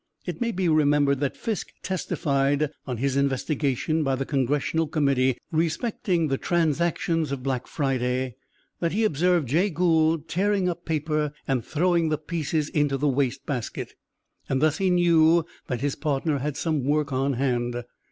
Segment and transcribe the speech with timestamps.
[0.25, 6.27] It may be remembered that Fisk testified on his investigation by the Congressional Committee respecting
[6.27, 8.33] the transactions of Black Friday,
[8.79, 13.45] that he observed Jay Gould tearing up paper and throwing the pieces into the waste
[13.45, 13.93] basket,
[14.49, 17.83] and thus he knew that his partner had some work on hand.